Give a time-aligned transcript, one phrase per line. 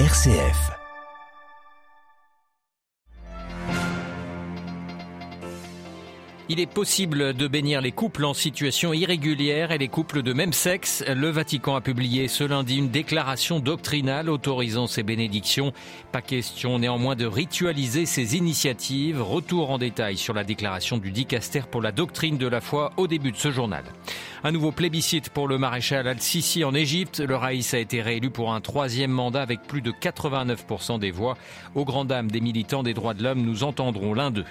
[0.00, 0.72] RCF.
[6.48, 10.52] Il est possible de bénir les couples en situation irrégulière et les couples de même
[10.52, 11.04] sexe.
[11.08, 15.72] Le Vatican a publié ce lundi une déclaration doctrinale autorisant ces bénédictions.
[16.10, 19.22] Pas question néanmoins de ritualiser ces initiatives.
[19.22, 23.06] Retour en détail sur la déclaration du dicaster pour la doctrine de la foi au
[23.06, 23.84] début de ce journal.
[24.46, 27.20] Un nouveau plébiscite pour le maréchal Al-Sisi en Égypte.
[27.20, 31.38] Le Raïs a été réélu pour un troisième mandat avec plus de 89% des voix.
[31.74, 34.44] Aux grandes dames des militants des droits de l'homme, nous entendrons l'un d'eux.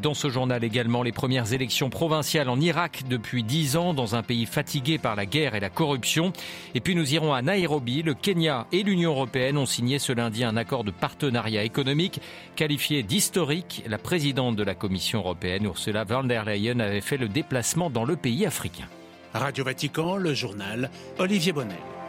[0.00, 4.22] Dans ce journal également, les premières élections provinciales en Irak depuis dix ans dans un
[4.22, 6.32] pays fatigué par la guerre et la corruption.
[6.76, 8.04] Et puis nous irons à Nairobi.
[8.04, 12.20] Le Kenya et l'Union européenne ont signé ce lundi un accord de partenariat économique
[12.54, 13.82] qualifié d'historique.
[13.88, 18.04] La présidente de la Commission européenne, Ursula von der Leyen, avait fait le déplacement dans
[18.04, 18.86] le pays africain.
[19.34, 21.99] Radio Vatican, le journal, Olivier Bonnet.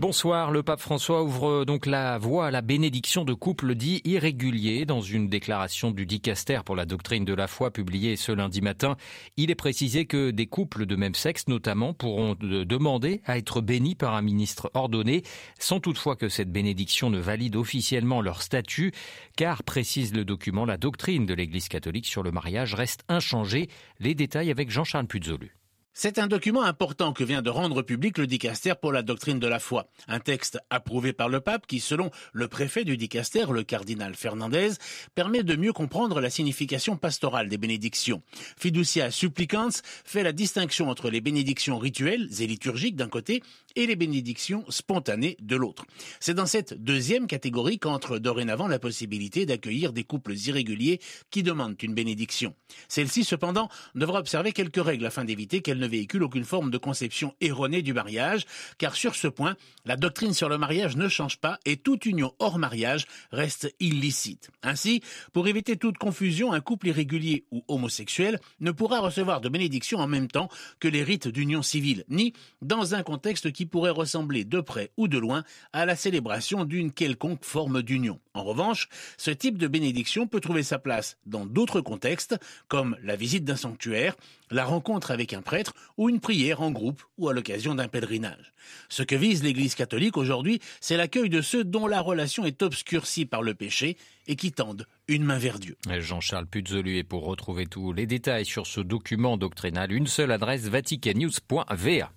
[0.00, 4.84] Bonsoir, le pape François ouvre donc la voie à la bénédiction de couples dits irréguliers
[4.84, 8.96] dans une déclaration du dicaster pour la doctrine de la foi publiée ce lundi matin.
[9.36, 13.96] Il est précisé que des couples de même sexe notamment pourront demander à être bénis
[13.96, 15.24] par un ministre ordonné
[15.58, 18.92] sans toutefois que cette bénédiction ne valide officiellement leur statut
[19.36, 23.68] car précise le document la doctrine de l'Église catholique sur le mariage reste inchangée.
[23.98, 25.57] Les détails avec Jean-Charles Puzolu.
[26.00, 29.48] C'est un document important que vient de rendre public le dicaster pour la doctrine de
[29.48, 29.88] la foi.
[30.06, 34.74] Un texte approuvé par le pape qui, selon le préfet du dicaster, le cardinal Fernandez,
[35.16, 38.22] permet de mieux comprendre la signification pastorale des bénédictions.
[38.56, 39.72] Fiducia supplicans
[40.04, 43.42] fait la distinction entre les bénédictions rituelles et liturgiques d'un côté
[43.74, 45.84] et les bénédictions spontanées de l'autre.
[46.20, 51.00] C'est dans cette deuxième catégorie qu'entre dorénavant la possibilité d'accueillir des couples irréguliers
[51.32, 52.54] qui demandent une bénédiction.
[52.86, 57.34] Celle-ci, cependant, devra observer quelques règles afin d'éviter qu'elle ne véhicule aucune forme de conception
[57.40, 58.44] erronée du mariage,
[58.78, 62.34] car sur ce point, la doctrine sur le mariage ne change pas et toute union
[62.38, 64.50] hors mariage reste illicite.
[64.62, 69.98] Ainsi, pour éviter toute confusion, un couple irrégulier ou homosexuel ne pourra recevoir de bénédiction
[69.98, 70.48] en même temps
[70.80, 72.32] que les rites d'union civile, ni
[72.62, 76.92] dans un contexte qui pourrait ressembler de près ou de loin à la célébration d'une
[76.92, 78.20] quelconque forme d'union.
[78.34, 82.36] En revanche, ce type de bénédiction peut trouver sa place dans d'autres contextes,
[82.68, 84.16] comme la visite d'un sanctuaire,
[84.50, 88.52] la rencontre avec un prêtre ou une prière en groupe ou à l'occasion d'un pèlerinage.
[88.88, 93.26] Ce que vise l'Église catholique aujourd'hui, c'est l'accueil de ceux dont la relation est obscurcie
[93.26, 95.76] par le péché et qui tendent une main vers Dieu.
[95.88, 100.68] Jean-Charles Puzolu et pour retrouver tous les détails sur ce document doctrinal, une seule adresse
[100.68, 102.12] vaticannews.va.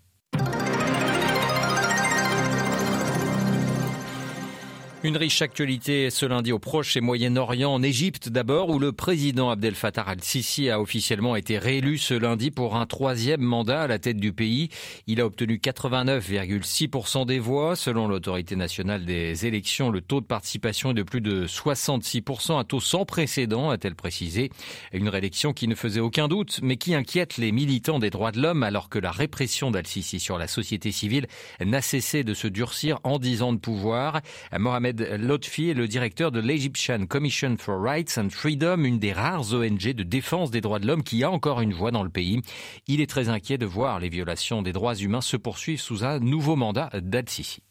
[5.04, 9.50] Une riche actualité ce lundi au Proche et Moyen-Orient, en Égypte d'abord, où le président
[9.50, 13.98] Abdel Fattah al-Sisi a officiellement été réélu ce lundi pour un troisième mandat à la
[13.98, 14.70] tête du pays.
[15.08, 17.76] Il a obtenu 89,6% des voix.
[17.76, 22.64] Selon l'autorité nationale des élections, le taux de participation est de plus de 66%, un
[22.64, 24.52] taux sans précédent, a-t-elle précisé.
[24.94, 28.40] Une réélection qui ne faisait aucun doute, mais qui inquiète les militants des droits de
[28.40, 31.26] l'homme alors que la répression d'al-Sisi sur la société civile
[31.60, 34.22] n'a cessé de se durcir en dix ans de pouvoir.
[34.56, 39.14] Mohamed Mohamed Lotfi est le directeur de l'Egyptian Commission for Rights and Freedom, une des
[39.14, 42.10] rares ONG de défense des droits de l'homme qui a encore une voix dans le
[42.10, 42.42] pays.
[42.88, 46.20] Il est très inquiet de voir les violations des droits humains se poursuivre sous un
[46.20, 47.62] nouveau mandat d'Al-Sisi.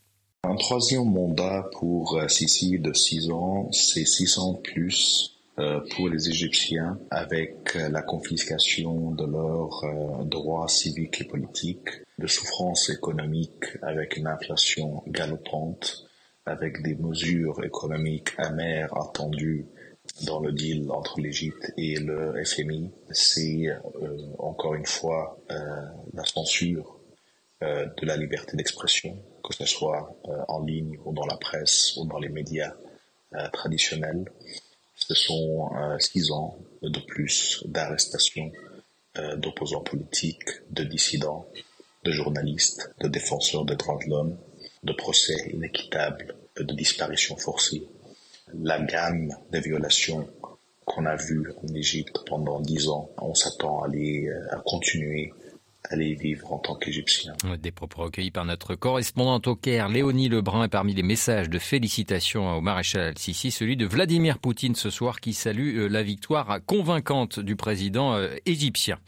[0.44, 6.08] Un troisième mandat pour euh, Sisi de six ans, c'est six ans plus euh, pour
[6.08, 13.76] les Égyptiens avec euh, la confiscation de leurs droits civiques et politiques, de souffrances économiques
[13.82, 16.09] avec une inflation galopante,
[16.46, 19.66] avec des mesures économiques amères attendues
[20.22, 25.56] dans le deal entre l'Égypte et le FMI, c'est euh, encore une fois euh,
[26.14, 26.98] la censure
[27.62, 30.14] euh, de la liberté d'expression, que ce soit
[30.48, 32.72] en ligne ou dans la presse ou dans les médias
[33.52, 34.24] traditionnels.
[34.96, 38.52] Ce sont six ans de plus d'arrestations
[39.36, 41.46] d'opposants politiques, de dissidents,
[42.04, 44.36] de journalistes, de défenseurs des droits de l'homme,
[44.82, 47.82] de procès inéquitables, de disparitions forcées.
[48.62, 50.28] La gamme de violations
[50.84, 55.32] qu'on a vues en Égypte pendant dix ans, on s'attend à, les, à continuer
[55.88, 57.34] aller vivre en tant qu'Égyptien.
[57.60, 61.58] Des propos recueillis par notre correspondante au Caire, Léonie Lebrun, et parmi les messages de
[61.58, 66.58] félicitations au maréchal al-Sisi, celui de Vladimir Poutine ce soir qui salue euh, la victoire
[66.66, 68.98] convaincante du président euh, égyptien.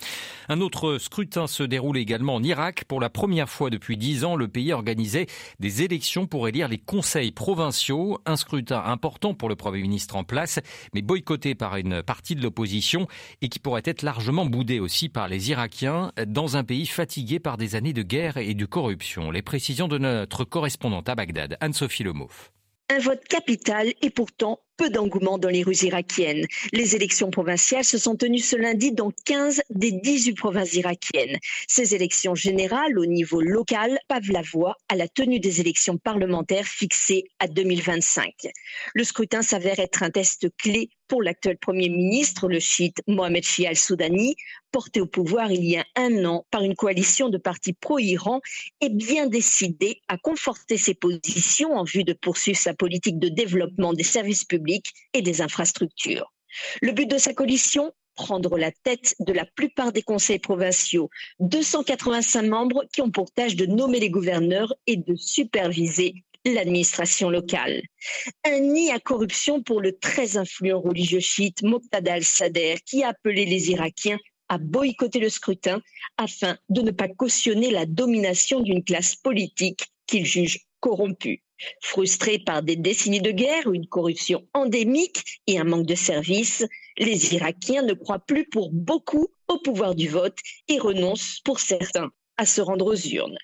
[0.49, 2.85] Un autre scrutin se déroule également en Irak.
[2.89, 5.27] Pour la première fois depuis dix ans, le pays organisait
[5.61, 8.19] des élections pour élire les conseils provinciaux.
[8.27, 10.59] Un scrutin important pour le Premier ministre en place,
[10.95, 13.07] mais boycotté par une partie de l'opposition
[13.41, 17.41] et qui pourrait être largement boudé aussi par les Irakiens dans un un pays fatigué
[17.41, 19.32] par des années de guerre et de corruption.
[19.32, 22.53] Les précisions de notre correspondante à Bagdad, Anne-Sophie Lemoff.
[22.88, 26.47] Un vote capital et pourtant peu d'engouement dans les rues irakiennes.
[26.73, 31.39] Les élections provinciales se sont tenues ce lundi dans 15 des 18 provinces irakiennes.
[31.69, 36.67] Ces élections générales au niveau local pavent la voie à la tenue des élections parlementaires
[36.67, 38.33] fixées à 2025.
[38.95, 43.69] Le scrutin s'avère être un test clé pour l'actuel Premier ministre, le chiite Mohamed Shia
[43.69, 44.35] al-Soudani,
[44.71, 48.41] porté au pouvoir il y a un an par une coalition de partis pro-Iran,
[48.81, 53.93] est bien décidé à conforter ses positions en vue de poursuivre sa politique de développement
[53.93, 54.62] des services publics
[55.12, 56.32] et des infrastructures.
[56.81, 61.09] Le but de sa coalition prendre la tête de la plupart des conseils provinciaux,
[61.41, 67.82] 285 membres qui ont pour tâche de nommer les gouverneurs et de superviser l'administration locale.
[68.44, 73.44] Un nid à corruption pour le très influent religieux chiite Moqtada al-Sadr qui a appelé
[73.47, 74.19] les Irakiens
[74.49, 75.81] à boycotter le scrutin
[76.19, 81.43] afin de ne pas cautionner la domination d'une classe politique qu'il juge corrompue.
[81.81, 86.67] Frustrés par des décennies de guerre, une corruption endémique et un manque de services,
[86.99, 90.37] les Irakiens ne croient plus pour beaucoup au pouvoir du vote
[90.69, 93.38] et renoncent pour certains à se rendre aux urnes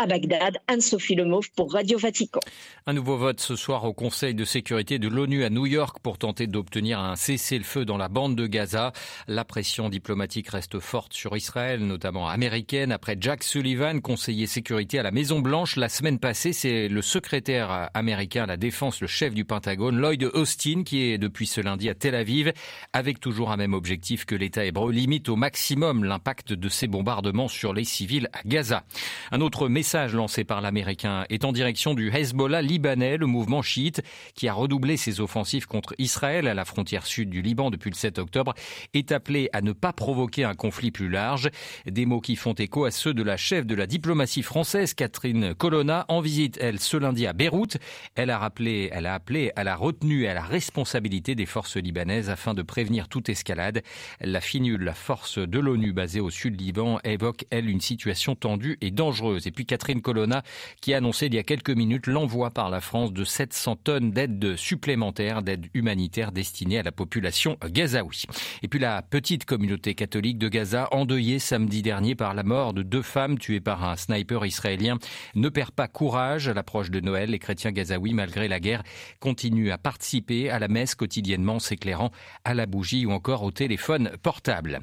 [0.00, 0.56] à Bagdad.
[0.66, 2.40] Anne-Sophie Lemauve pour Radio Vatican.
[2.86, 6.16] Un nouveau vote ce soir au Conseil de sécurité de l'ONU à New York pour
[6.16, 8.94] tenter d'obtenir un cessez-le-feu dans la bande de Gaza.
[9.28, 12.92] La pression diplomatique reste forte sur Israël, notamment américaine.
[12.92, 17.90] Après Jack Sullivan, conseiller sécurité à la Maison Blanche, la semaine passée, c'est le secrétaire
[17.92, 21.90] américain à la défense, le chef du Pentagone, Lloyd Austin, qui est depuis ce lundi
[21.90, 22.54] à Tel Aviv,
[22.94, 27.48] avec toujours un même objectif que l'État hébreu limite au maximum l'impact de ces bombardements
[27.48, 28.84] sur les civils à Gaza.
[29.30, 33.60] Un autre message message lancé par l'Américain est en direction du Hezbollah libanais, le mouvement
[33.60, 34.02] chiite,
[34.36, 37.96] qui a redoublé ses offensives contre Israël à la frontière sud du Liban depuis le
[37.96, 38.54] 7 octobre,
[38.94, 41.50] est appelé à ne pas provoquer un conflit plus large.
[41.86, 45.56] Des mots qui font écho à ceux de la chef de la diplomatie française, Catherine
[45.56, 47.76] Colonna, en visite, elle, ce lundi à Beyrouth.
[48.14, 51.76] Elle a rappelé, elle a appelé à la retenue et à la responsabilité des forces
[51.76, 53.82] libanaises afin de prévenir toute escalade.
[54.20, 58.78] La FINUL, la force de l'ONU basée au sud Liban, évoque, elle, une situation tendue
[58.80, 59.48] et dangereuse.
[59.48, 59.66] Et puis
[60.02, 60.42] Colonna,
[60.80, 64.10] qui a annoncé il y a quelques minutes l'envoi par la France de 700 tonnes
[64.10, 68.24] d'aide supplémentaire, d'aide humanitaire destinée à la population gazaoui.
[68.62, 72.82] Et puis la petite communauté catholique de Gaza, endeuillée samedi dernier par la mort de
[72.82, 74.98] deux femmes tuées par un sniper israélien,
[75.34, 77.30] ne perd pas courage à l'approche de Noël.
[77.30, 78.82] Les chrétiens gazaouis, malgré la guerre,
[79.18, 82.10] continuent à participer à la messe quotidiennement, s'éclairant
[82.44, 84.80] à la bougie ou encore au téléphone portable.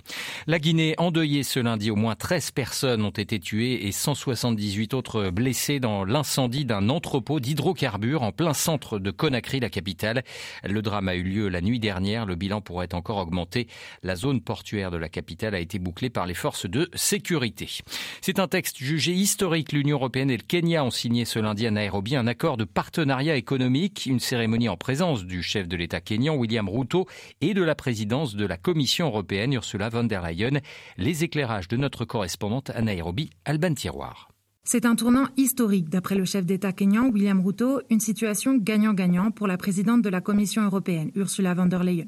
[0.48, 5.30] La Guinée, endeuillée ce lundi, au moins 13 personnes ont été tuées et 178 autres
[5.30, 10.24] blessés dans l'incendie d'un entrepôt d'hydrocarbures en plein centre de Conakry, la capitale.
[10.64, 12.26] Le drame a eu lieu la nuit dernière.
[12.26, 13.68] Le bilan pourrait encore augmenter.
[14.04, 17.70] La zone portuaire de la capitale a été bouclée par les forces de sécurité.
[18.22, 19.72] C'est un texte jugé historique.
[19.72, 23.36] L'Union européenne et le Kenya ont signé ce lundi à Nairobi un accord de partenariat
[23.36, 27.08] économique, une cérémonie en présence du chef de l'État kényan, William Ruto,
[27.42, 30.60] et de la présidence de la Commission européenne, Ursula von der Leyen.
[30.98, 34.37] Les éclairages de notre correspondante à Nairobi, Alban Tiroir.
[34.70, 39.48] C'est un tournant historique, d'après le chef d'État kényan William Ruto, une situation gagnant-gagnant pour
[39.48, 42.08] la présidente de la Commission européenne, Ursula von der Leyen.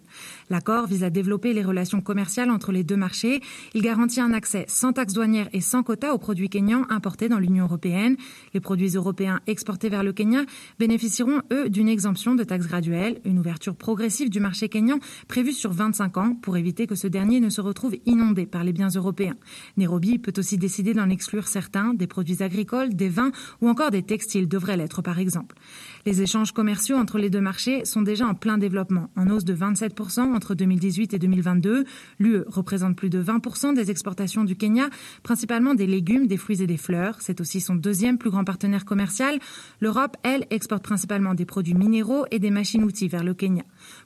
[0.50, 3.40] L'accord vise à développer les relations commerciales entre les deux marchés.
[3.76, 7.40] Il garantit un accès sans taxes douanières et sans quotas aux produits kenyans importés dans
[7.40, 8.18] l'Union européenne.
[8.54, 10.42] Les produits européens exportés vers le Kenya
[10.80, 15.00] bénéficieront, eux, d'une exemption de taxes graduelles, une ouverture progressive du marché kényan
[15.30, 18.74] prévue sur 25 ans pour éviter que ce dernier ne se retrouve inondé par les
[18.74, 19.38] biens européens.
[19.78, 24.04] Nairobi peut aussi décider d'en exclure certains des produits agricoles, des vins ou encore des
[24.04, 25.56] textiles devraient l'être par exemple.
[26.06, 29.54] Les échanges commerciaux entre les deux marchés sont déjà en plein développement, en hausse de
[29.54, 31.86] 27% entre 2018 et 2022.
[32.18, 34.90] L'UE représente plus de 20% des exportations du Kenya,
[35.22, 37.18] principalement des légumes, des fruits et des fleurs.
[37.20, 39.40] C'est aussi son deuxième plus grand partenaire commercial.
[39.82, 43.64] L'Europe, elle, exporte principalement des produits minéraux et des machines-outils vers le Kenya.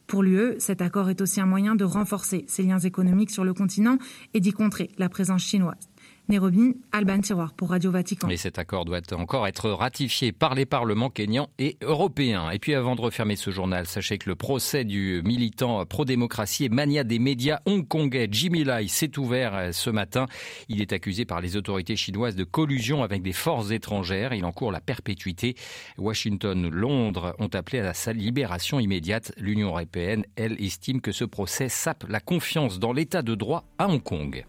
[0.07, 3.53] Pour l'UE, cet accord est aussi un moyen de renforcer ses liens économiques sur le
[3.53, 3.97] continent
[4.33, 5.92] et d'y contrer la présence chinoise.
[6.29, 8.29] Nairobi, Alban Tiroir pour Radio Vatican.
[8.29, 12.49] Et cet accord doit encore être ratifié par les parlements kenyans et européens.
[12.51, 16.69] Et puis avant de refermer ce journal, sachez que le procès du militant pro-démocratie et
[16.69, 20.27] mania des médias hongkongais Jimmy Lai s'est ouvert ce matin.
[20.69, 24.33] Il est accusé par les autorités chinoises de collusion avec des forces étrangères.
[24.33, 25.55] Il encourt la perpétuité.
[25.97, 29.33] Washington, Londres ont appelé à sa libération immédiate.
[29.37, 33.89] L'Union européenne, elle, estime que ce procès sape la confiance dans l'état de droit à
[33.89, 34.45] Hong Kong.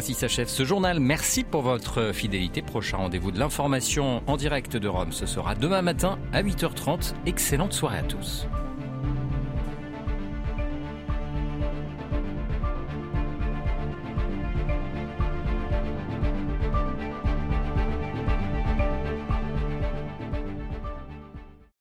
[0.00, 0.98] Ainsi s'achève ce journal.
[0.98, 2.62] Merci pour votre fidélité.
[2.62, 7.12] Prochain rendez-vous de l'information en direct de Rome, ce sera demain matin à 8h30.
[7.26, 8.46] Excellente soirée à tous.